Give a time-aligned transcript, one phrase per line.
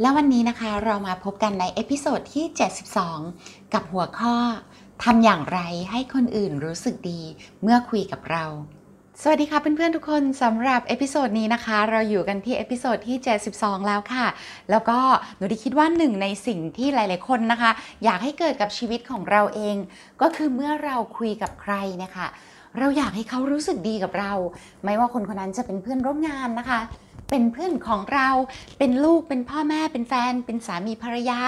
[0.00, 2.44] และวันนี้นะคะเรามาพบกันใน episode ที่
[3.10, 4.36] 72 กับหัวข้อ
[5.04, 5.58] ทำอย่างไร
[5.90, 7.20] ให้คนอื่นรู้สึกดี
[7.62, 8.44] เมื่อคุยกับเรา
[9.22, 13.16] สวัสดีค่ะเพื่อนๆทุกคนสำหรับ episode นี้นะคะ เราอยู่กันที่ episode ที่
[13.52, 14.26] 72 แล้วค่ะ
[14.70, 14.98] แล้วก็
[15.36, 17.70] หนูดีคิดว่าหนึ่งในสิ่งที่หลาย ๆ คนนะคะ
[18.04, 19.76] อยากให้เกิดกับชีวิตของเราเอง
[20.20, 22.26] ก็คือเมื่อเราคุยกับใครนะคะ
[22.78, 24.32] เราอยากให้เขารู้สึกดีกับเรา
[24.84, 26.80] ไม่ว่าคนคนนั้นจะเป็นเพื่อนร่วมงานนะคะ
[27.30, 28.28] เป็นเพื่อนของเรา
[28.78, 31.40] เป็นลูก เป็นพ่อแม่ เป็นแฟน เป็นสามีภรรยา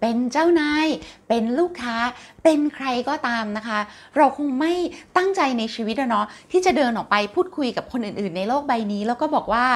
[0.00, 0.86] เป็นเจ้านาย
[1.28, 1.96] เป็นลูกค้า
[2.44, 3.80] เป็นใครก็ตามนะคะ
[4.16, 4.72] เราคงไม่
[5.16, 9.66] ตั้งใจในชีวิตอะเนาะที่จะเดินออกไปพูดคุยกับคนอื่น ๆ ในโลกใบนี้ แล้วก็บอกว่า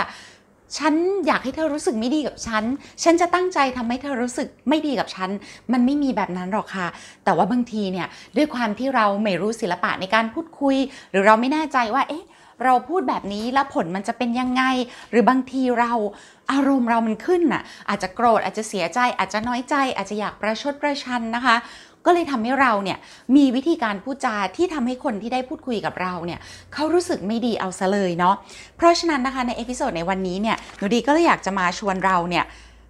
[0.79, 0.95] ฉัน
[1.27, 2.65] อยากให้เธอรู้สึกไม่ดีกับฉัน
[3.03, 5.31] ฉันจะตั้งใจทำให้เธอรู้สึกไม่ดีกับฉัน
[5.73, 6.89] มันไม่มีแบบนั้นหรอกค่ะ
[7.25, 8.07] แต่ว่าบางทีเนี่ย
[8.37, 10.77] ด้วยความที่เราไม่รู้ศิลปะในการพูดคุย
[11.11, 12.25] หรือเราไม่แน่ใจว่า เอ๊ะ
[12.65, 14.63] เราพูดแบบนี้แล้วผลมันจะเป็นยังไง
[15.11, 15.93] หรือบางทีเรา
[16.53, 21.57] อารมณ์เรามันขึ้นน่ะ อาจจะโกรธอาจจะเสียใจ อาจจะน้อยใจ อาจจะอยากประชดประชันนะคะ
[22.07, 22.99] ก็เลยทำให้เราเนี่ย
[23.37, 26.41] มีวิธีการพูดจาที่ทำให้คนที่ได้พูดคุยกับเราเนี่ย
[26.75, 28.35] เขารู้สึกไม่ดีเอาซะเลยเนาะ
[28.77, 32.45] เพราะฉะนั้นนะคะใน episode ในวันนี้เนี่ยหนูดีก็เลยอยากจะมาชวนเราเนี่ย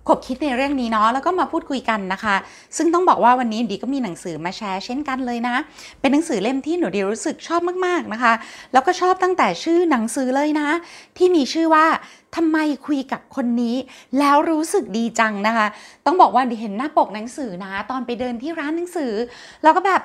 [0.08, 2.36] ขบคิดในเรื่องนี้เนาะแล้วก็มาพูดคุยกันนะคะ
[2.76, 5.56] ซึ่งต้องบอกว่าวันนี้ดีก็มีหนังสือมาแชร์เช่นกันเลยนะ
[6.00, 8.32] เป็นหนังสือเล่มที่หนูดีรู้สึกชอบมากๆนะคะ
[8.72, 10.68] แล้วก็ชอบตั้งแต่ชื่อหนังสือเลยนะ
[11.16, 11.86] ที่มีชื่อว่า
[12.36, 13.76] ทำไมคุยกับคนนี้
[14.18, 15.66] แล้วรู้สึกดีจังนะคะ
[16.06, 19.12] ต้องบอกว่าดีเห็นหน้าปกหนังสือนะ ตอนไปเดินที่ร้านหนังสือ
[19.62, 20.00] แล้วก็แบบ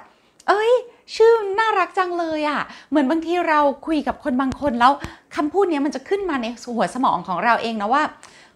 [0.48, 0.72] เอ้ย
[1.16, 4.92] ชื่อน่ารักจังเลยอะ่ะ เหมือนบางทีเราคุยกับคนบางคนแล้ว
[5.36, 6.46] คำพูดเนี้ยมันจะขึ้นมาใน
[6.76, 8.04] หัวสมองของเราเองนะว่า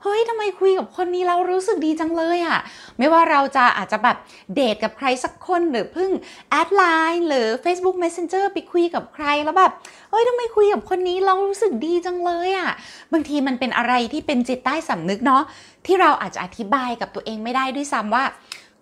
[0.03, 2.59] เฮ้ยทำไมคุยกับคนนี้แล้วรู้สึกดีจังเลยอะ่ะ
[2.97, 4.17] ไม่ว่าเราจะอาจจะแบบ
[4.55, 6.11] เดทกับใครสักคนหรือเพิ่ง
[6.49, 6.83] แอดไล
[7.13, 9.71] น์หรือ Facebook Messenger ไปคุยกับใครแล้วแบบ
[10.09, 12.69] เฮ้ยทำไมคุยกับคนนี้เรารู้สึกดีจังเลยอะ่ะ
[13.13, 15.43] บางทีมันเป็นอะไรที่เป็นจิตใต้สำนึกเนาะ
[15.85, 18.23] ที่เราอาจจะอธิบายกับตัวเองไม่ได้ด้วยซ้ำว่า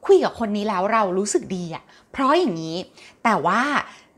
[0.05, 2.77] คุยกับคนนี้แล้วเรารู้สึกดีอะ เพราะอย่างนี้
[3.23, 3.61] แต่ว่า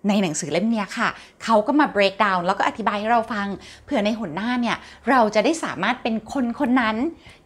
[0.08, 1.10] ในหนังสือเล่มนี้ค่ะ
[1.44, 3.48] เขาก็มา break down แล้วก็อธิบายให้เราฟัง
[3.86, 4.78] เผื่อในหนหน้าเนี่ย
[5.10, 6.96] เราจะได้สามารถเป็นคนคนนั้น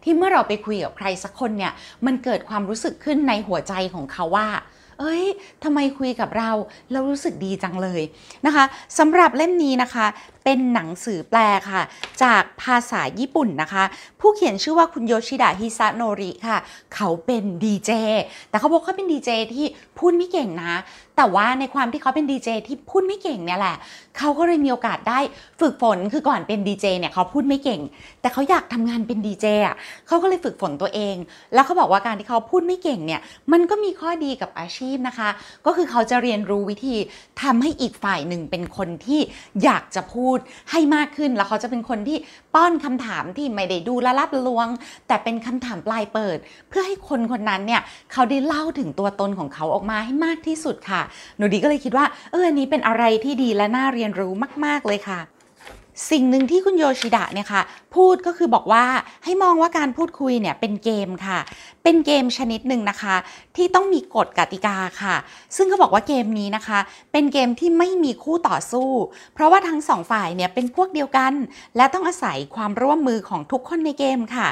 [0.02, 1.72] ที่เมื่อเราไปคุยกับใครสักคนเนี่ย
[2.06, 4.48] มันเกิดความรู้สึกขึ้นในหัวใจของเขาว่า
[5.00, 5.24] เอ้ย
[5.64, 6.50] ทำไมคุยกับเรา
[6.90, 8.02] แล้วรู้สึกดีจังเลย
[8.46, 8.64] นะคะ
[8.98, 10.06] สำหรับเล่มนี้นะคะ
[10.50, 11.82] เป็นหนังสือแปลค่ะ
[12.22, 13.84] จากภาษาญี่ปุ่นนะคะ
[14.20, 16.58] ผู้เขียนชื่อว่าคุณโยชิดะฮิซาโนริค่ะ
[16.94, 17.90] เขาเป็นดีเจ
[18.50, 19.66] แต่เขาบอกเขาเป็นดีเจที่
[19.98, 20.74] พูดไม่เก่งนะ
[21.16, 23.76] แต่ว่าในความที่เขาเป็นดีเจที่พูดไม่เก่งเนี่ยแหละ
[24.18, 25.20] เขาก็เลยมีโอกาสได้
[25.60, 27.80] ฝึกฝนคือก่อนเป็นดีเจเนี่ยเขาพูดไม่เก่ง
[28.20, 29.76] แต่เขาอยากทำงานเป็นดีเจอะ
[30.06, 31.16] เขาก็เลยฝึกฝนตัวเอง
[31.54, 33.20] แล้วเขาบอกว่าการที่เขาพูดไม่เก่งเนี่ย
[33.52, 35.28] มันก็มีข้อดีกับอาชีพนะคะ
[35.66, 36.96] ก็คือเขาจะเรียนรู้วิธี
[37.42, 39.20] ทำให้อีกฝ่ายหนึ่งเป็นคนที่
[39.64, 40.37] อยากจะพูด
[40.70, 42.18] ให้มากขึ้น แล้วเขาจะเป็นคนที่
[42.54, 44.68] ป้อนคำถามที่ไม่ได้ดูละลับลวง
[45.06, 46.38] แต่เป็นคำถามปลายเปิด
[46.68, 47.82] เพื่อให้คนคนนั้นเนี่ย
[48.12, 51.02] เขาได้เล่าถึงตัวตนของเขาออกมาให้มากที่สุดค่ะ
[51.36, 54.32] หนูดีก็เลยคิดว่าเอออันนี้เป็นอะไรที่ดีและน่าเรียนรู้
[54.64, 55.20] มาก ๆเลยค่ะ
[56.10, 57.62] สิ่งหนึ่งที่คุณโยชิดะเนี่ยค่ะ
[57.94, 58.84] พูดก็คือบอกว่า
[59.24, 61.38] ให้มองว่าการพูดคุยเนี่ยเป็นเกมค่ะ
[61.82, 63.16] เป็นเกมชนิดหนึ่งนะคะ
[63.56, 65.16] ที่ต้องมีกฎกติกาค่ะ
[65.56, 66.78] ซึ่งเขาบอกว่าเกมนี้นะคะ
[67.12, 68.90] เป็นเกมที่ไม่มีคู่ต่อสู้
[69.34, 71.32] เพราะว่าทั้งสองฝ่ายเนี่ยเป็นพวกเดียวกัน
[71.76, 74.48] และต้องอาศัยความร่วมมือของทุกคนในเกมค่ะ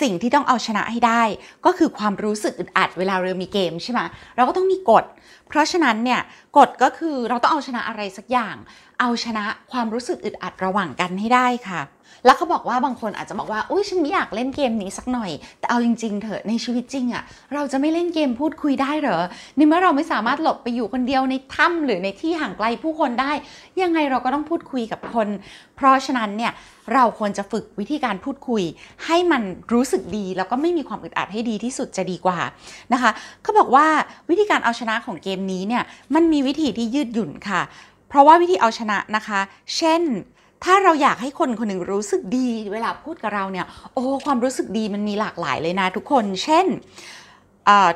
[0.00, 1.22] สิ่งที่ต้องเอาชนะให้ได้
[1.64, 4.00] ก็คือความรู้สึกอึดอัดเวลาเรามีเกมใช่ไหม
[4.36, 5.04] เราก็ต้องมีกฎ
[5.48, 6.20] เพราะฉะนั้นเนี่ย
[6.58, 8.56] กฎก็คือเราต้องเอาชนะอะไรสักอย่าง
[9.04, 11.80] เอาชนะความรู้สึกอึดอัดระหว่างกันให้ได้ค่ะ
[12.24, 17.22] แล้วเขาบอกว่าบางคนอาจจะบอกว่า อุ้ยฉันไม่อยากเล่นเกมนี้สักหน่อย แต่เอาจริง ๆ เถอะในชีวิตจริงอะ
[17.54, 19.18] เราจะไม่เล่นเกมพูดคุยได้เหรอ
[19.56, 23.32] ในเมื่อเราไม่สามารถหลบไปอยู่คนเดียวในถ้ำหรือในที่ห่างไกลผู้คนได้
[23.82, 25.28] ยังไงเราก็ต้องพูดคุยกับคน
[25.76, 26.52] เพราะฉะนั้นเนี่ย
[26.94, 28.62] เราควรจะฝึกวิธีการพูดคุย
[29.06, 29.42] ให้มัน
[29.72, 32.38] รู้สึกดี แล้วก็ไม่มีความอึดอัดให้ดีที่สุดจะดีกว่า
[32.92, 33.10] นะคะ
[33.42, 33.86] เขาบอกว่า
[34.30, 35.82] วิธีการเอาชนะของเกมนี้เนี่ย
[36.14, 37.62] มันมีวิธีที่ยืดหยุ่นค่ะ
[38.12, 39.40] เพราะว่าวิธีเอาชนะนะคะ
[39.76, 40.02] เช่น
[40.64, 46.66] ถ้าเราอยากให้คนคนหนึ่งรู้สึกดีเวลาพูดกับเราเนี่ย โอ้ความรู้สึกดีมันมีหลากหลายเลยนะทุกคน เช่น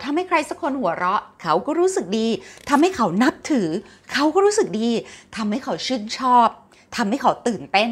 [0.04, 2.26] ทำให้ใครสักคนหัวเราะ เขาก็รู้สึกดี
[2.68, 3.68] ทำให้เขานับถือ
[4.12, 4.90] เขาก็รู้สึกดี
[5.36, 6.48] ทำให้เขาชื่นชอบ
[6.96, 7.90] ทำให้เขาตื่นเต้น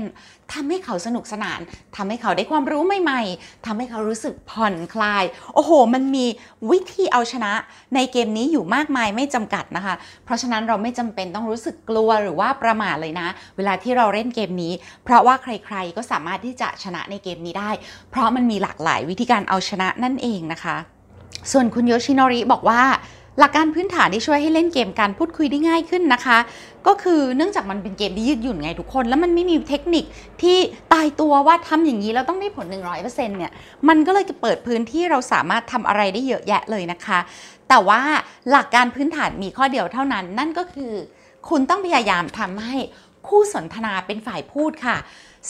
[0.52, 1.60] ทำให้เขาสนุกสนาน
[1.96, 5.24] ทำให้เขาได้ความรู้ใหม่ๆทำให้เขารู้สึกผ่อนคลาย
[5.54, 6.26] โอ้โห มันมี
[6.70, 7.52] วิธีเอาชนะ
[7.94, 14.72] ในเกมนี้อยู่มากมายไม่จำกัดนะคะ เพราะฉะนั้นเราไม่จำเป็นต้องรู้สึกกลัวหรือว่าประมาทเลยนะ เวลาที่เราเล่นเกมนี้
[15.04, 17.70] เพราะว่าใครๆก็สามารถที่จะชนะในเกมนี้ได้
[18.10, 20.76] เพราะมันมีหลากหลายวิธีการเอาชนะนั่นเองนะคะ
[21.52, 22.82] ส่วนคุณโยชิโนริบอกว่า
[23.38, 26.38] หลักการพื้นฐานที่ช่วยให้เล่นเกมการพูดคุยได้ง่ายขึ้นนะคะ
[26.86, 30.04] ก็คือเนื่องจากมันเป็นเกมที่ยืดหยุ่นไงทุกคน แล้วมันไม่มีเทคนิค
[30.42, 30.56] ที่
[30.92, 32.66] ตายตัวว่าทำอย่างนี้แล้วต้องได้ผล
[32.96, 33.52] 100%เนี่ย
[33.88, 37.18] มันก็เลยจะเปิดพื้นที่เราสามารถทำอะไรได้เยอะแยะเลยนะคะ
[37.68, 38.00] แต่ว่า
[38.50, 40.92] หลักการพื้นฐานมีข้อเดียวเท่านั้น นั่นก็คือ
[41.48, 42.76] คุณต้องพยายามทำให้
[43.28, 44.96] คู่สนทนาเป็นฝ่ายพูดค่ะ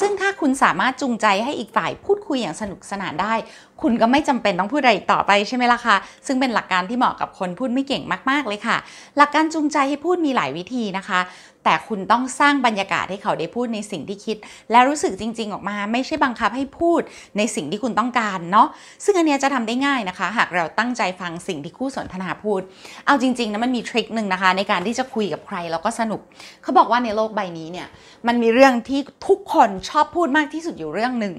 [0.00, 3.34] ซึ่งถ้าคุณสามารถจูงใจให้อีกฝ่ายพูดคุยอย่างสนุกสนานได้
[3.82, 5.96] คุณก็ไม่จำเป็นต้องพูดอะไรต่อไปใช่ไหมล่ะคะ
[6.26, 8.76] ซึ่งเป็นหลักการที่เหมาะกับคนพูดไม่เก่งมาก ๆ เลยค่ะ
[9.16, 11.20] หลักการจูงใจให้พูดมีหลายวิธีนะคะ
[11.64, 14.36] แต่คุณต้องสร้างบรรยากาศให้เขาได้พูดในสิ่งที่คิด
[14.70, 17.00] และรู้สึกจริง ๆ ออกมา ไม่ใช่บังคับให้พูด
[17.38, 18.68] ในสิ่งที่คุณต้องการเนาะ
[19.04, 22.60] ซึ่งอันนี้จะทำได้ง่ายนะคะ หากเราตั้งใจฟังสิ่งที่คู่สนทนาพูด
[23.06, 26.20] เอาจริงๆนะมันมีทริคหนึ่งนะคะ ในการที่จะคุยกับใครแล้วก็สนุก
[26.62, 27.88] เขาบอกว่าในโลกใบนี้เนี่ย
[28.26, 31.34] มันมีเรื่องที่ทุกคนชอบพูดมากที่สุดอยู่เรื่องหนึ่ง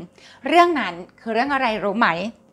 [0.47, 2.09] เรื่องนั้นคือเรื่องอะไรรู้ไหม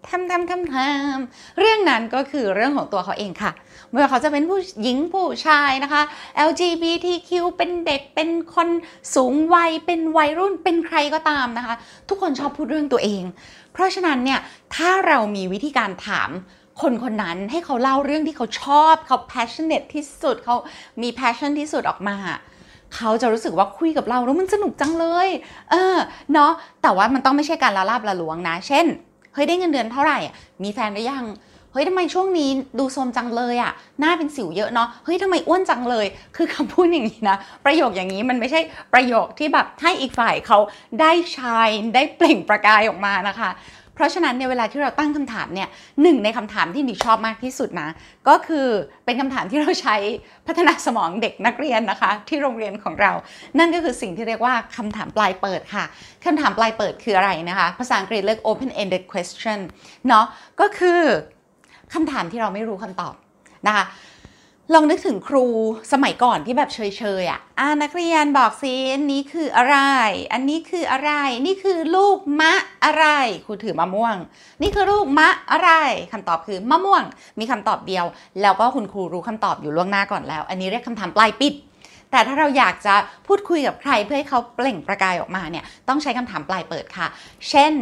[0.08, 3.52] ทำทำทำทำเรื่องนั้นก็คือเรื่องของตัวเขาเองค่ะ
[3.90, 6.02] ไม่ว่าเขาจะเป็นผู้หญิงผู้ชายนะคะ
[6.48, 8.68] LGBTQ เป็นเด็กเป็นคน
[9.14, 11.74] สูงวัยเป็นวัยรุ่นเป็นใครก็ตามนะคะ
[12.08, 13.22] ทุกคนชอบพูดเรื่องตัวเอง
[13.72, 14.40] เพราะฉะนั้นเนี่ย
[14.74, 16.30] ถ้าเรามีวิธีการถาม
[16.82, 20.56] คนคนนั้นให้เขาเล่าเรื่องที่เขาชอบเขา passionate ที่สุดเขา
[21.02, 22.16] มี passion ที่สุดออกมา
[22.96, 25.28] เขาจะรู้สึกว่าคุยกับเราแล้วมันสนุกจังเลย
[25.70, 25.96] เออ
[26.32, 26.52] เนาะ
[26.82, 28.86] แต่ว่ามันต้องไม่ใช่การละลาบละหลวงนะ เช่น
[29.34, 30.18] เฮ้ยได้เงินเดือนเท่าไหร่
[30.62, 31.24] มีแฟนหรือยัง
[31.72, 36.06] เฮ้ยทำไมช่วงนี้ดูโทรมจังเลยอะหน้าเป็นสิวเยอะเนาะเฮ้ยทำไมอ้วนจังเลย
[36.36, 38.60] คือคำพูดอย่างนี้นะ ประโยคอย่างนี้มันไม่ใช่
[38.94, 40.58] ประโยคที่แบบให้อีกฝ่ายเขา
[41.00, 43.50] ได้ชายได้เปล่งประกายออกมานะคะ
[43.94, 45.68] เพราะฉะนั้นเนี่ยเวลาที่เราตั้งคำถามเนี่ย
[46.02, 47.88] หนึ่งในคำถามที่ดิชอบมากที่สุดนะ
[48.28, 48.68] ก็คือ
[49.04, 49.96] เป็นคำถามที่เราใช้
[50.46, 53.12] พัฒนาสมองเด็กนักเรียนนะคะ ที่โรงเรียนของเรา
[53.58, 55.84] นั่นก็คือสิ่งที่เรียกว่าคำถามปลายเปิดค่ะ
[56.24, 59.60] คำถามปลายเปิดคืออะไรนะคะ ภาษาอังกฤษเรียก open ended question
[60.08, 60.24] เนาะ
[60.60, 61.00] ก็คือ
[61.94, 63.14] คำถามที่เราไม่รู้คำตอบ
[63.66, 63.84] นะคะ
[64.70, 65.44] ลองนึกถึงครู
[65.92, 66.80] สมัยก่อนที่แบบเฉ
[67.22, 69.78] ยๆอะอ่านักเรียนบอกสิอันนี้คืออะไร
[70.32, 71.10] อันนี้คืออะไร
[71.46, 72.54] นี่คือลูกมะ
[72.84, 73.06] อะไร
[73.46, 74.16] ครูถือมะม่วง
[74.62, 75.70] นี่คือลูกมะอะไร
[76.12, 77.02] คำตอบคือมะม่วง
[77.40, 78.04] มีคำตอบเดียว
[78.42, 81.54] แล้วก็คุณครูรู้คำตอบอยู่ล่วงหน้าก่อนแล้ว อันนี้เรียกคำถามปลายปิด
[82.10, 82.94] แต่ถ้าเราอยากจะ
[83.26, 87.06] พูดคุยกับใครเพื่อให้เขาเปล่งประกายออกมาเนี่ยต้องใช้คำถามปลายเปิดค่ะ
[87.50, 87.72] เช่น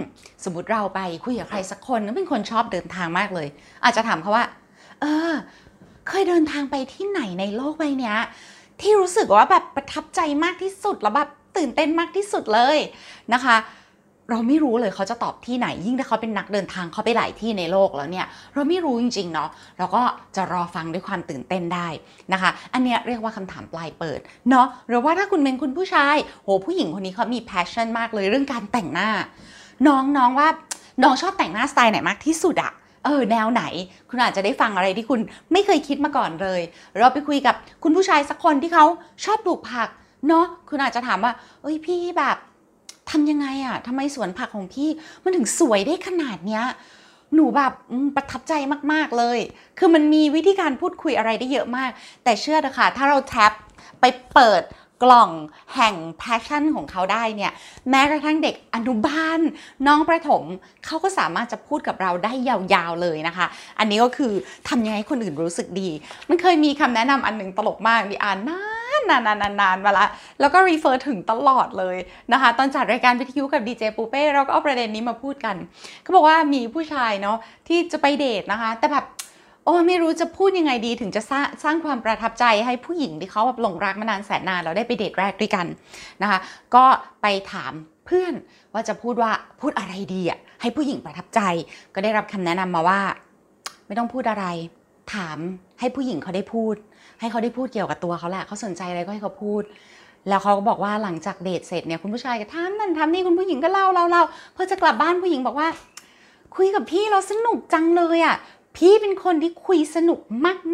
[0.45, 3.49] สมมติเราไปคุยกับใครสักคนเป็นคนชอบเดินทางมากเลย
[3.85, 4.47] อาจจะถามเขาว่า
[5.01, 5.33] เออ
[6.11, 8.15] เคยเดินทางไปที่ไหนในโลกใบนี้
[8.81, 12.79] ที่รู้สึกว่าแบบประทับใจมากที่สุดแล้วแบบตื่นเต้นมากที่สุดเลย
[13.33, 13.57] นะคะ
[14.31, 19.49] เราไม่รู้เลยเขาจะตอบที่ไหน ยิ่งถ้าเขาเป็นนักเดินทางเขาไปหลายที่ในโลกแล้วเนี่ย เราไม่รู้จริงๆเนาะ
[19.79, 20.03] เราก็
[20.37, 21.89] จะรอฟังด้วยความตื่นเต้นได้
[22.33, 24.21] นะคะ อันเนี้ยเรียกว่าคำถามปลายเปิด
[24.51, 29.11] เนาะหรือว่าถ้าคุณเป็นคุณผู้ชายโหผู้หญิงคนนี้เขามี passion มากเลยเรื่องการแต่งหน้า
[29.87, 30.49] น้องน้องว่า
[31.03, 32.73] น้องชอบแต่งหน้าสไตล์ไหนมากที่สุดอะ
[33.05, 33.63] เออแนวไหน
[34.09, 35.21] คุณอาจจะได้ฟังอะไรที่คุณ
[35.53, 36.61] ไม่เคยคิดมาก่อนเลย
[36.99, 37.55] เราไปคุยกับ
[37.85, 38.85] คุณผู้ชายสักคนที่เขา
[39.25, 39.89] ชอบปลูกผัก
[40.29, 41.33] เนาะคุณอาจจะถามว่า
[41.63, 42.37] เอ้ยพี่แบบ
[43.11, 44.89] ทำยังไงอะทำไมสวนผักของพี่
[45.25, 46.65] มันถึงสวยได้ขนาดเนี้ย
[47.35, 47.73] หนูแบบ
[48.17, 48.53] ประทับใจ
[48.93, 49.39] มาก ๆ เลย
[49.79, 51.91] คือมันมีวิธีการพูดคุยอะไรได้เยอะมาก
[52.25, 53.53] แต่เชื่อเถอะค่ะ ถ้าเราแท็บ
[54.01, 54.63] ไปเปิด
[55.03, 55.31] กล่อง
[55.77, 57.53] แห่ง passion ของเขาได้เนี่ย
[57.91, 59.41] แม้กระทั่งเด็กอนุบาล
[59.87, 60.43] น้องประถม
[60.87, 63.47] เขาก็สามารถจะพูดกับเราได้ยาวๆเลยนะคะ
[63.79, 64.33] อันนี้ก็คือ
[64.69, 65.89] ทำยังไงให้คนอื่นรู้สึกดี
[66.29, 70.07] มันเคยมีคำแนะนำอันหนึ่งตลกมากดิอ่านนานนานนานนานมาละ
[70.41, 71.97] แล้วก็รีเฟอร์ถึงตลอดเลย
[72.33, 75.57] นะคะ ตอนจัดรายการวิทยุกับดีเจปูเป้เราก็เอาประเด็นนี้มาพูดกัน
[76.03, 77.37] เขาบอกว่ามีผู้ชายเนาะ
[77.69, 79.05] ที่จะไปเดทนะคะ แต่แบบ
[79.65, 85.67] โอ้ไม่รู้จะพูดยังไงดีถึงจะสร้างสร้างความประทับใจให้ผู้หญิงที่เขาแบบหลงรักมานานแสนนานแล้วได้ไปเดทแรกด้วยกัน
[86.23, 86.39] นะคะ
[86.75, 86.85] ก็
[87.23, 87.73] ไปถาม
[88.07, 88.35] เพื่อน
[88.73, 91.41] ว่าจะพูดว่าพูดอะไรดีอะให้ผู้หญิงประทับใจ
[91.95, 93.01] ก็ได้รับคำแนะนำมาว่า
[93.87, 94.47] ไม่ต้องพูดอะไร
[95.15, 95.39] ถาม
[95.81, 96.75] ให้ผู้หญิงเขาได้พูด
[97.21, 99.63] ให้เขาได้พูดเกี่ยวกับตัวเขาแหละเขาสนใจอะไรก็ให้เขาพูด
[100.29, 104.23] แล้วเขาก็บอกว่าหลังจากเดทเสร็จเนี่ยคุณผู้ชายก็ถามนั่นถามนี่คุณผู้หญิงก็เล่าเล่าเล่า
[104.57, 105.69] พอจะกลับบ้านผู้หญิงบอกว่า
[106.57, 108.37] คุยกับพี่เราสนุกจังเลยอะ
[108.81, 110.21] พี่เป็นคนที่คุยสนุก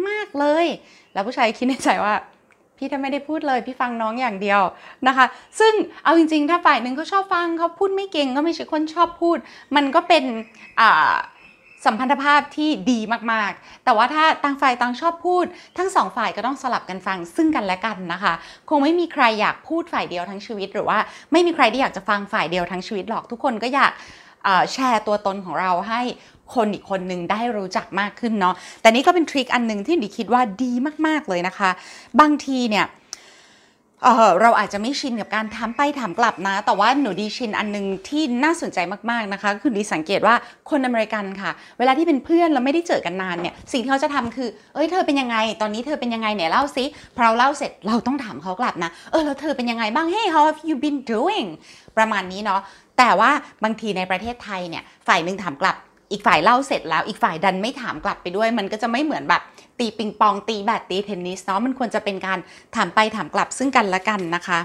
[0.07, 0.65] มากๆเลย
[1.13, 2.15] แล้วผู้ชายคิดในใจว่า
[2.77, 4.61] พี่ถ้าไม่ได้พูดเลยพี่ฟังน้องอย่างเดียว
[5.07, 5.25] นะคะ
[5.59, 5.73] ซึ่ง
[6.03, 9.37] เอาจริงๆ ถ้าฝ่ายหนึ่งเขาชอบฟังเขาพูดไม่เก่งก็ไม่ใช่คนชอบพูด
[9.75, 10.23] มันก็เป็น
[11.85, 12.99] สัมพันธภาพที่ดี
[13.31, 15.45] มากๆ แต่ว่าถ้าต่างฝ่ายต่างชอบพูด
[15.77, 18.33] ทั้งสองฝ่ายก็ต้องสลับกันฟังซึ่งกันและกันนะคะ
[18.69, 20.97] คงไม่มีใครอยากพูดฝ่ายเดียวทั้งชีวิต หรือว่า
[21.31, 23.91] ไม่มีใครที่อยากจะฟังฝ่ายเดียวทั้งชีวิตหรอกทุกคนก็อยาก
[24.73, 26.01] แชร์ตัวตนของเราให้
[26.55, 30.71] คนอีกคนนึงได้รู้จักมากขึ้นเนาะแต่นี่ก็เป็นทริคอันหนึ่งที่ดิคิดว่าดี
[31.07, 31.69] มากๆเลยนะคะ
[32.19, 32.87] บางทีเนี่ย
[34.03, 38.79] เเราอาจจะไม่ชินกับการถามไปถามกลับนะ แต่ว่าหนูดีชินอันนึงที่น่าสนใจ
[39.11, 40.35] มากๆนะคะ คือดีสังเกตว่า
[40.69, 46.85] คนอเมริกันค่ะ เวลาที่เป็นเพื่อนเราไม่ได้เจอกันนานเนี่ย สิ่งที่เขาจะทำคือ เอ้ยเธอเป็นยังไง ตอนนี้เธอเป็นยังไงเนี่ยเล่าซิ
[47.15, 51.47] พอเราเล่าเสร็จเราต้องถามเขากลับนะ เออแล้วเธอเป็นยังไงบ้าง Hey how have you been doing
[51.97, 52.61] ประมาณนี้เนาะ
[52.97, 53.31] แต่ว่า
[53.63, 55.75] บางทีในประเทศไทยเนี่ยฝ่ายหนึ่งถามกลับ
[56.11, 59.41] อีกฝ่ายเล่าเสร็จแล้วอีกฝ่ายดันไม่ถามกลับไปด้วย มันก็จะไม่เหมือนแบบ
[59.79, 62.39] ตีปิงปองตีแบดตีเทนนิสเนาะมันควรจะเป็นการ
[62.75, 64.59] ถามไปถามกลับซึ่งกันและกันนะคะ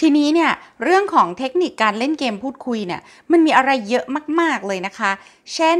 [0.00, 0.50] ทีนี้เนี่ย
[0.84, 3.00] เรื่องของเทคนิคการเล่นเกมพูดคุยเนี่ย
[3.32, 4.04] มันมีอะไรเยอะ
[4.40, 5.10] มาก ๆเลยนะคะ
[5.54, 5.78] เช่น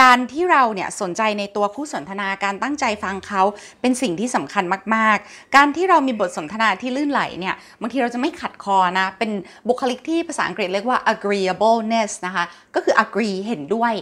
[0.00, 3.42] การที่เราเนี่ยสนใจในตัวคู่สนทนาการตั้งใจฟังเขา
[3.80, 9.30] เป็นสิ่งที่สำคัญมาก ๆ การที่เรามีบทสนทนาที่ลื่นไหลเนี่ยบางทีเราจะไม่ขัดคอนะ เป็น
[9.68, 13.92] บุคลิกที่ภาษาอังกฤษเรียกว่า agreeableness นะคะ ก็คือ agree เห็นด้วย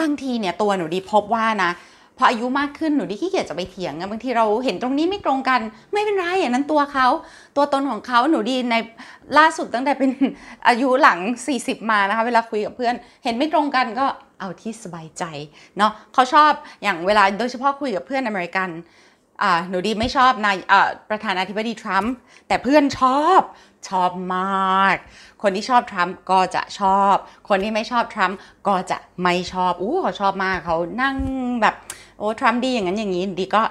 [0.00, 1.72] บางทีเนี่ยตัวหนูดีพบว่านะ
[2.18, 5.60] พออายุมากขึ้นหนูดิขี้เกียจจะไปเถียงบางทีเราเห็นตรงนี้ไม่ตรงกัน
[5.92, 7.06] ไม่เป็นไรอย่างนั้นตัวเขา
[7.56, 8.74] ตัวตนของเขาหนูดีใน
[9.38, 10.10] ล่าสุดตั้งแต่เป็น
[10.68, 11.18] อายุหลัง
[11.54, 12.94] 40 มานะคะ เวลาคุยกับเพื่อน
[13.24, 14.06] เห็นไม่ตรงกันก็
[14.40, 15.24] เอาที่สบายใจ
[15.78, 18.70] เนาะเขาชอบอย่างเวลาโดยเฉพาะคุยกับเพื่อนอเมริกัน
[19.68, 20.56] หนูดีไม่ชอบนาย
[21.10, 22.12] ประธานาธิบดีทรัมป์
[22.48, 23.40] แต่เพื่อนชอบ
[23.88, 24.96] ชอบมาก
[25.42, 27.14] คนที่ชอบทรัมป์ก็จะชอบ
[27.48, 31.16] คนที่ไม่ชอบทรัมป์ก็จะไม่ชอบ อู้เขาชอบมากเขานั่ง
[31.62, 31.74] แบบ
[32.18, 33.62] โอ้ทรัมป์ดีอย่างนั้นอย่างนี้ดีก็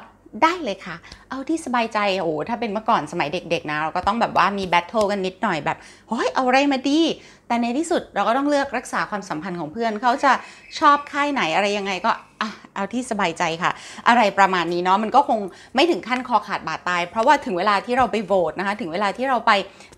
[0.44, 0.96] ได้เลยค่ะ
[1.30, 5.78] เอาที่สบายใจ โอ้ ถ้าเป็นเมื่อก่อนสมัยเด็กๆนะ เราก็ต้องแบบว่ามี battle กันนิดหน่อยแบบ
[6.10, 7.00] เฮ้ยเอาอะไรมาดี
[7.48, 10.32] แต่ในที่สุดเราก็ต้องเลือกรักษาความสัมพันธ์ของเพื่อน เขาจะ
[10.80, 13.72] ชอบค่ายไหนอะไรยังไงก็ อะเอาที่สบายใจค่ะ
[14.08, 15.40] อะไรประมาณนี้เนาะมันก็คง
[15.76, 19.52] ไม่ถึงขั้นคอขาดบาดตาย เพราะว่าถึงเวลาที่เราไปโหวตนะคะ ถึงเวลาที่เราไป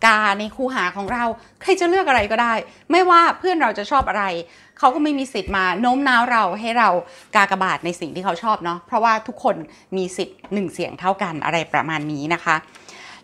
[0.05, 1.23] กาในคูหาของเรา
[1.61, 2.53] ใครจะเลือกอะไรก็ได้
[2.91, 4.25] ไม่ว่าเพื่อนเราจะชอบอะไร
[4.79, 6.89] เขาก็ไม่มีสิทธิ์มาโน้มน้าวเราให้เรา
[7.35, 9.55] กากบาทในสิ่งที่เขาชอบเนาะเพราะว่าทุกคน
[9.97, 12.55] มีสิทธิ์หนึ่งเสียงเท่ากันอะไรประมาณนี้นะคะ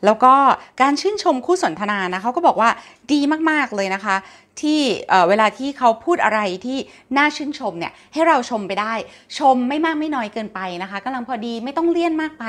[0.06, 0.34] แล้วก็
[0.82, 2.70] การชื่นชมคู่สนทนานะเขาก็บอกว่า
[3.12, 3.20] ดี
[3.50, 4.16] มาก ๆ เลยนะคะ
[4.62, 4.82] ที่
[5.30, 6.78] เวลาที่เขาพูดอะไรที่
[7.18, 8.94] น่าชื่นชมเนี่ยให้เราชมไปได้
[9.40, 12.46] ชมไม่มากไม่น้อยเกินไปนะคะกำลังพอดีไม่ต้องเลี่ยนมากไป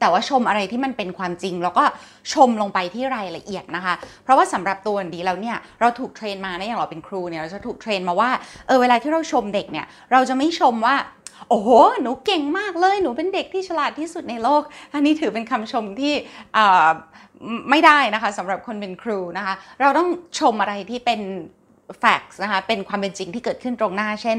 [0.00, 1.84] แต่ว่าชมอะไรที่มันเป็นความจริง แล้วก็
[2.32, 8.30] ชมลงไปที่รายละเอียดนะคะ เพราะว่าสำหรับตัวดีแล้วเนี่ยเราถูกเทรนมานะอย่างเราเป็นครูเนี่ยเราจะถูกเทรนมาว่า
[8.66, 10.96] เออเวลาที่เราชมเด็กเนี่ยเราจะไม่ชมว่า
[11.48, 11.68] โอ้โห
[12.02, 14.62] หนูเก่งมากเลย หนูเป็นเด็กที่ฉลาดที่สุดในโลก
[14.94, 16.14] อันนี้ถือเป็นคำชมที่
[17.70, 21.20] ไม่ได้นะคะสำหรับคนเป็นครูนะคะ เราต้องชมอะไรที่เป็น
[22.02, 24.38] facts นะคะเป็นความเป็นจริงที่เกิดขึ้นตรงหน้า เช่น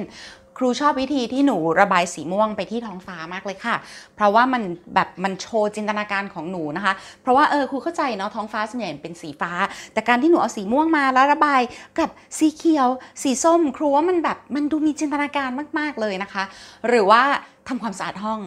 [0.58, 3.76] ครูชอบวิธีที่หนูระบายสีม่วงไปที่ท้องฟ้ามากเลยค่ะ
[4.16, 4.64] เพราะว่ามัน
[4.96, 9.52] แบบมันโชว์จินตนาการของหนูนะคะ เพราะว่าเออครูเข้าใจเนาะท้องฟ้าส่วนใหญ่เป็นสีฟ้า
[9.94, 11.62] แต่การที่หนูเอาสีม่วงมาแล้วระบาย
[12.00, 12.88] กับสีเขียว
[13.24, 16.44] สีส้ม ครูว่ามันแบบมันดูมีจินตนาการมาก ๆเลยนะคะ
[16.88, 17.22] หรือว่า
[17.68, 18.40] ทำความสะอาดห้อง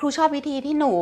[0.00, 0.92] ครูชอบวิธีที่หนู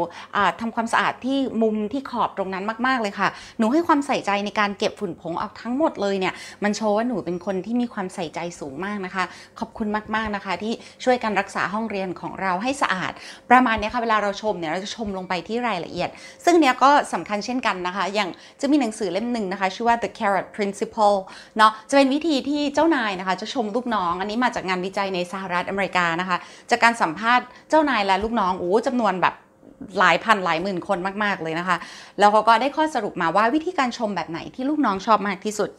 [0.61, 3.28] ทำความสะอาดที่มุมที่ขอบตรงนั้นมากๆเลยค่ะ
[3.59, 9.25] หนูให้ความใส่ใจในการเก็บฝุ่นผงออกทั้งหมดเลยเนี่ย มันโชว์ว่าหนูเป็นคนที่มีความใส่ใจสูงมากนะคะ
[9.59, 10.73] ขอบคุณมากๆนะคะ ที่
[11.05, 13.12] ช่วยกันรักษาห้องเรียนของเราให้สะอาด
[13.50, 16.09] ประมาณนี้ค่ะ เวลาเราชมเนี่ยเราจะชมลงไปที่รายละเอียด
[16.45, 21.17] ซึ่งเนี้ยก็สำคัญเช่นกันนะคะ อย่างจะมีหนังสือเล่มหนึ่งนะคะ ชื่อว่า The Carrot Principle
[21.59, 26.37] เนาะจะเป็นวิธีที่เจ้านายนะคะ จะชมลูกน้อง อันนี้มาจากงานวิจัยในสหรัฐอเมริกานะคะ
[26.71, 29.35] จากการสัมภาษณ์เจ้านายและลูกน้องโอ้จำนวนแบบ
[29.99, 31.76] หลายพันหลายหมื่นคนมาก ๆ เลยนะคะ
[32.18, 35.71] แล้วเขาก็ได้ข้อสรุปมาว่าวิธีการชมแบบไหนที่ลูกน้องชอบมากที่สุด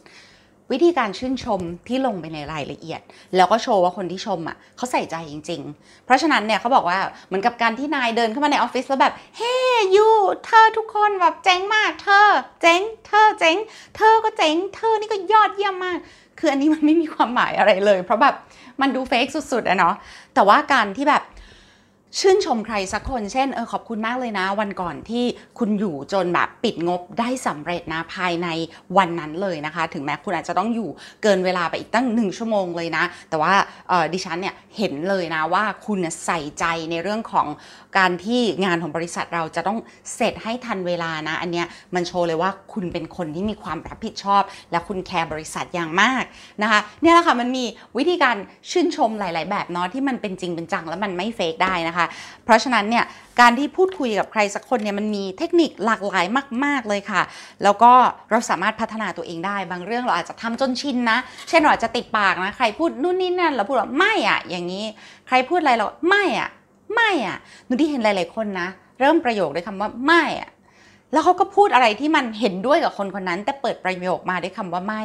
[0.74, 3.00] วิธีการชื่นชมที่ลงไปในรายละเอียด
[3.36, 9.54] แล้วก็โชว์ว่าคนที่ชมอะเขาใส่ใจจริง ๆ เพราะฉะนั้นเนี่ยเขาบอกว่าเหมือนกับการที่นายเดินเข้ามาในออฟฟิศแล้วแบบเฮ้
[9.96, 10.08] ยู
[10.44, 12.28] เธอทุกคนแบบเจ๋งมาก เธอ
[12.60, 13.56] เจ๋ง เธอเจ๋ง
[13.96, 15.98] เธอก็เจ๋ง เธอนี่ก็ยอดเยี่ยมมาก
[16.38, 18.34] คืออันนี้มันไม่มีความหมายอะไรเลย เพราะแบบ
[18.80, 19.94] มันดูเฟกสุดๆอะเนาะ
[20.34, 21.22] แต่ว่าการที่แบบ
[22.18, 25.24] ชื่นชมใครสักคนเช่นเออขอบคุณมากเลยนะ วันก่อนที่
[25.58, 28.48] คุณอยู่จนแบบปิดงบได้สำเร็จนะภายใน
[28.96, 30.88] วันนั้นเลยนะคะ ถึงแม้คุณอาจจะต้องอยู่
[31.22, 33.54] เกินเวลาไปอีกตั้งหนึ่งชั่วโมงเลยนะ แต่ว่า
[34.12, 37.46] ดิฉันเนี่ยเห็นเลยนะว่าคุณใส่ใจในเรื่องของ
[37.98, 39.78] การที่งานของบริษัทเราจะต้อง
[40.14, 46.24] เสร็จให้ทันเวลานะ อันเนี้ยมันโชว์เลยว่าคุณเป็นคนที่มีความรับผิดชอบ และคุณแคร์บริษัทอย่างมาก
[46.62, 47.64] นะคะเนี่ยแหละค่ะมันมี
[47.98, 48.36] วิธีการ
[48.70, 51.99] ชื่นชมหลาย ๆ แบบเนาะที่มันเป็นจริงเป็นจัง แล้วมันไม่เฟกได้นะคะ
[52.44, 53.04] เพราะฉะนั้นเนี่ย
[53.40, 56.26] การที่พูดคุยกับใครสักคนเนี่ยมันมีเทคนิคหลากหลาย
[56.64, 57.22] มาก ๆเลยค่ะ
[57.62, 57.92] แล้วก็
[58.30, 64.84] เราสามารถพัฒนาตัวเองได้ บางเรื่องเราอาจจะทำจนชินนะ เช่นเราอาจจะติดปากนะ ใครพูดนู่นนี่นั่นเราพูดว่าไม่อะอย่างนี้
[65.26, 66.48] ใครพูดอะไรเราไม่อะ
[66.94, 68.68] ไม่อะหนูดีเห็นหลาย ๆคนนะ
[69.00, 70.50] เริ่มประโยคด้วยคำว่าไม่อะ
[71.12, 75.02] แล้วเขาก็พูดอะไรที่มันเห็นด้วยกับคนคนนั้น แต่เปิดประโยคมาด้วยคำว่าไม่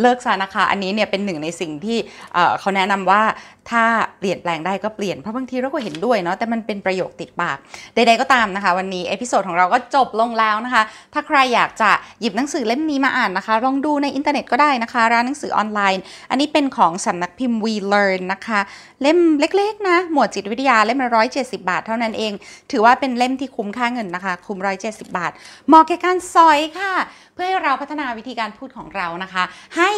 [0.00, 1.98] เลิกซะนะคะ อันนี้เนี่ยเป็นหนึ่งในสิ่งที่
[2.34, 3.22] เอ่อเขาแนะนำว่า
[3.70, 3.84] ถ้า
[4.18, 7.58] เปลี่ยนแปลงได้ก็เปลี่ยนเพราะบางทีเราก็เห็นด้วยเนาะแต่มันเป็นประโยคติดปาก
[7.94, 10.82] ใดๆก็ตามนะคะ วันนี้ episode ของเราก็จบลงแล้วนะคะ
[11.14, 18.60] ถ้าใครอยากจะหยิบหนังสือเล่มนี้มาอ่านนะคะ ลองดูในอินเทอร์เน็ตก็ได้นะคะ ร้านหนังสือออนไลน์ อันนี้เป็นของสำนักพิมพ์ We Learn นะคะ
[19.02, 22.32] เล่มเล็กๆนะหมวดจิตวิทยาเล่มละ170บาท เท่านั้นเอง
[22.70, 24.58] ถือว่าเป็นเล่มที่คุ้มค่าเงินนะคะ คุ้ม
[24.88, 25.32] 170บาท
[25.68, 26.92] เหมาะแก่การสอยค่ะ
[27.34, 29.44] เพื่อให้เราพัฒนาวิธีการพูดของเรานะคะ
[29.76, 29.92] ให้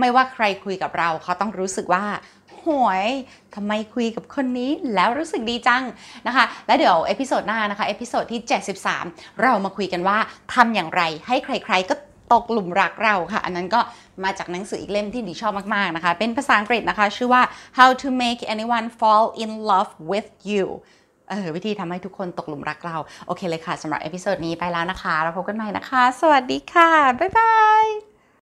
[0.00, 2.04] ไม่ว่าใครคุยกับเราเขาต้องรู้สึกว่า
[2.66, 3.04] หูย
[3.54, 5.82] ทำไมคุยกับคนนี้แล้วรู้สึกดีจัง
[6.26, 8.40] นะคะ แล้วเดี๋ยว episode หน้านะคะ episode ที่
[8.88, 10.18] 73 เรามาคุยกันว่า
[10.54, 11.94] ทำอย่างไรให้ใคร ๆ ก็
[12.32, 13.80] ตกหลุมรักเราค่ะ อันนั้นก็
[14.24, 17.42] มาจากหนังสืออีกเล่มที่ดีชอบมาก ๆ นะคะ เป็นภาษาอังกฤษนะคะ ชื่อว่า
[17.78, 20.66] How to Make Anyone Fall in Love with You
[21.30, 27.54] เออวิธีทำให้ทุกคนตกหลุมรักเรา โอเคเลยค่ะสำหรับ episode นี้ไปแล้วนะคะ เราพบกันใหม่นะคะ สวัสดีค่ะ บ๊ายบา
[27.84, 28.11] ย